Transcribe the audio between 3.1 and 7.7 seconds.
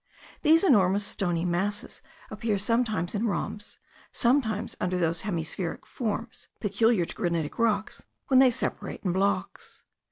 in rhombs, sometimes under those hemispheric forms, peculiar to granitic